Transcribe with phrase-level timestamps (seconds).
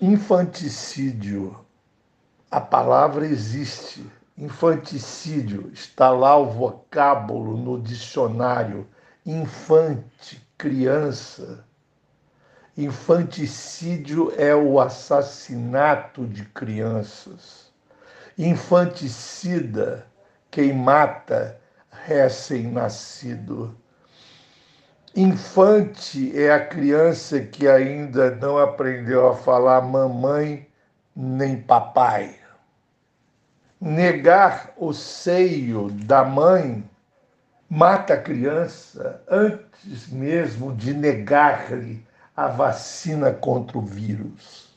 [0.00, 1.58] Infanticídio.
[2.48, 4.06] A palavra existe.
[4.36, 5.72] Infanticídio.
[5.72, 8.86] Está lá o vocábulo no dicionário.
[9.26, 11.64] Infante, criança.
[12.76, 17.72] Infanticídio é o assassinato de crianças.
[18.38, 20.06] Infanticida,
[20.48, 21.60] quem mata
[21.90, 23.76] recém-nascido.
[25.16, 30.68] Infante é a criança que ainda não aprendeu a falar mamãe
[31.16, 32.34] nem papai.
[33.80, 36.84] Negar o seio da mãe
[37.70, 42.04] mata a criança antes mesmo de negar-lhe
[42.36, 44.68] a vacina contra o vírus.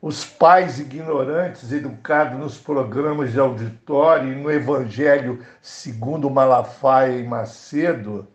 [0.00, 8.28] Os pais ignorantes, educados nos programas de auditório e no Evangelho segundo Malafaia e Macedo,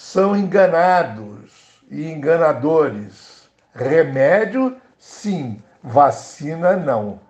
[0.00, 3.50] são enganados e enganadores.
[3.74, 7.20] Remédio, sim, vacina, não.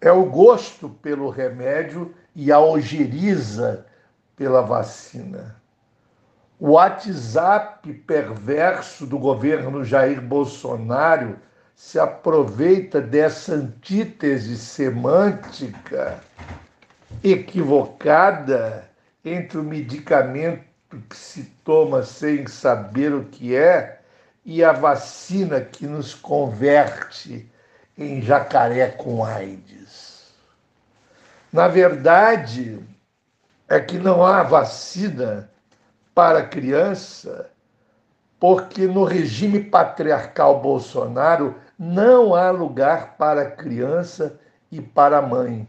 [0.00, 3.86] É o gosto pelo remédio e a ojeriza
[4.34, 5.56] pela vacina.
[6.58, 11.38] O WhatsApp perverso do governo Jair Bolsonaro
[11.72, 16.18] se aproveita dessa antítese semântica
[17.22, 18.90] equivocada
[19.24, 24.00] entre o medicamento que se toma sem saber o que é
[24.44, 27.50] e a vacina que nos converte
[27.96, 30.32] em jacaré com AIDS.
[31.52, 32.78] Na verdade,
[33.68, 35.50] é que não há vacina
[36.14, 37.50] para criança,
[38.38, 44.38] porque no regime patriarcal Bolsonaro não há lugar para criança
[44.72, 45.68] e para mãe.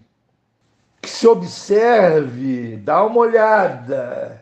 [1.02, 4.41] Que se observe, dá uma olhada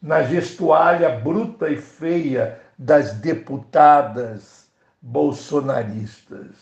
[0.00, 4.66] na gestuália bruta e feia das deputadas
[5.00, 6.54] bolsonaristas.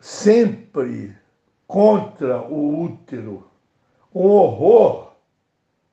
[0.00, 1.16] Sempre
[1.66, 3.48] contra o útero.
[4.14, 5.12] Um horror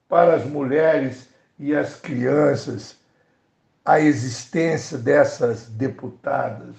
[0.08, 1.30] para as mulheres
[1.60, 2.98] e as crianças
[3.88, 6.76] a existência dessas deputadas,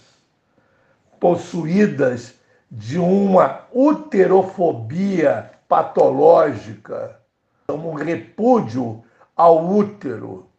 [1.19, 2.35] possuídas
[2.71, 7.19] de uma uterofobia patológica,
[7.71, 9.03] um repúdio
[9.39, 10.51] ao útero,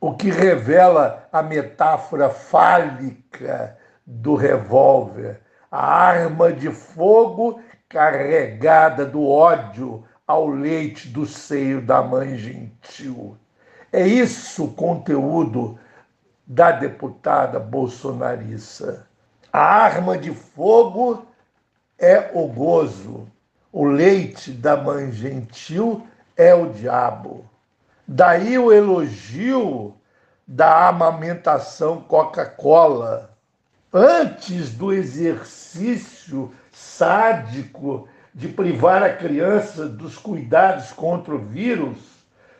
[0.00, 3.76] o que revela a metáfora fálica
[4.06, 12.38] do revólver, a arma de fogo carregada do ódio ao leite do seio da mãe
[12.38, 13.36] gentil.
[13.92, 15.76] É isso o conteúdo
[16.46, 19.08] da deputada bolsonarista.
[19.52, 21.26] A arma de fogo
[21.98, 23.26] é o gozo,
[23.72, 27.49] o leite da mãe gentil é o diabo.
[28.12, 29.94] Daí o elogio
[30.44, 33.30] da amamentação Coca-Cola.
[33.92, 41.98] Antes do exercício sádico de privar a criança dos cuidados contra o vírus,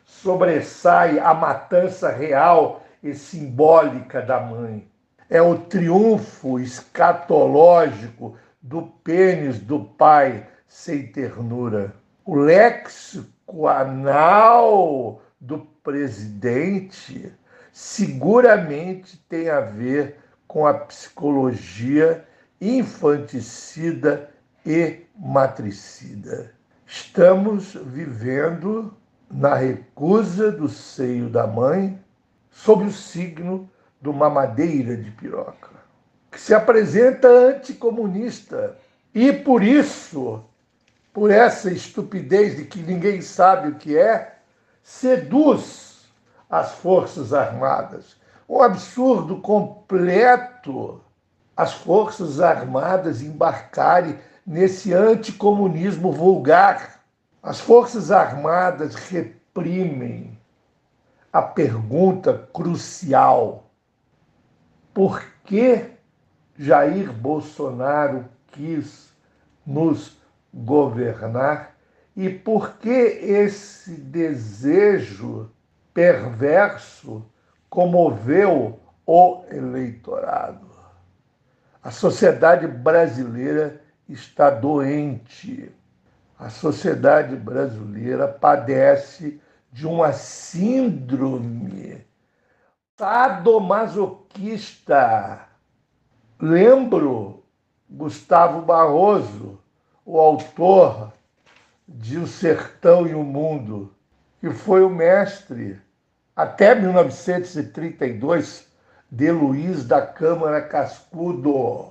[0.04, 4.88] sobressai a matança real e simbólica da mãe.
[5.28, 11.92] É o triunfo escatológico do pênis do pai sem ternura.
[12.24, 17.32] O léxico anal do presidente
[17.72, 22.26] seguramente tem a ver com a psicologia
[22.60, 24.30] infanticida
[24.66, 26.52] e matricida.
[26.86, 28.94] Estamos vivendo
[29.30, 31.98] na recusa do seio da mãe
[32.50, 33.70] sob o signo
[34.02, 35.70] de uma madeira de piroca,
[36.30, 38.76] que se apresenta anticomunista
[39.14, 40.44] e por isso,
[41.12, 44.39] por essa estupidez de que ninguém sabe o que é,
[44.82, 46.08] seduz
[46.48, 48.16] as Forças Armadas.
[48.48, 51.00] Um absurdo completo
[51.56, 57.00] as Forças Armadas embarcarem nesse anticomunismo vulgar.
[57.42, 60.38] As Forças Armadas reprimem
[61.32, 63.70] a pergunta crucial:
[64.94, 65.90] por que
[66.58, 69.12] Jair Bolsonaro quis
[69.66, 70.18] nos
[70.52, 71.74] governar
[72.16, 75.50] e por que esse desejo
[75.94, 77.24] perverso
[77.68, 80.70] comoveu o eleitorado.
[81.82, 85.70] A sociedade brasileira está doente.
[86.38, 89.40] A sociedade brasileira padece
[89.72, 92.04] de uma síndrome
[92.98, 95.46] sadomasoquista.
[96.38, 97.42] Lembro
[97.88, 99.58] Gustavo Barroso,
[100.04, 101.12] o autor
[101.92, 103.92] de O Sertão e o Mundo,
[104.40, 105.80] que foi o mestre
[106.36, 108.66] até 1932
[109.10, 111.88] de Luiz da Câmara Cascudo.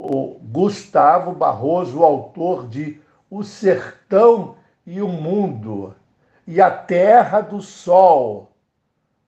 [0.00, 3.00] O Gustavo Barroso, autor de
[3.30, 4.56] O Sertão
[4.86, 5.94] e o Mundo
[6.46, 8.50] e a Terra do Sol.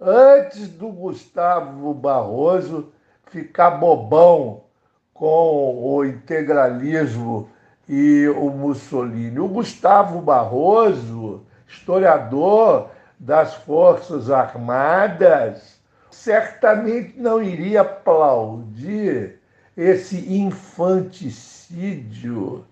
[0.01, 2.93] Antes do Gustavo Barroso
[3.27, 4.65] ficar bobão
[5.13, 7.51] com o integralismo
[7.89, 9.39] e o Mussolini.
[9.39, 15.81] O Gustavo Barroso, historiador das Forças Armadas,
[16.11, 19.41] certamente não iria aplaudir
[19.77, 22.65] esse infanticídio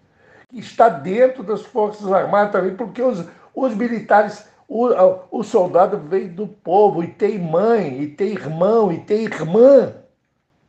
[0.49, 4.89] que está dentro das Forças Armadas também, porque os, os militares, o,
[5.31, 9.95] o soldado vem do povo e tem mãe, e tem irmão, e tem irmã.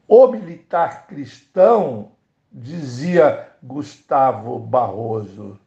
[0.07, 2.11] O militar cristão,
[2.57, 5.59] dizia Gustavo Barroso,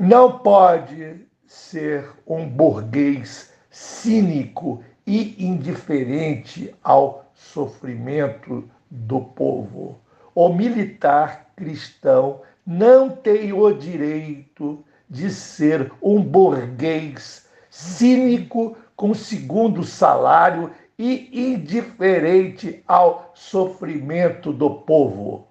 [0.00, 10.00] não pode ser um burguês cínico e indiferente ao sofrimento do povo.
[10.34, 20.70] O militar cristão não tem o direito de ser um burguês cínico com segundo salário
[20.98, 25.45] e indiferente ao sofrimento do povo.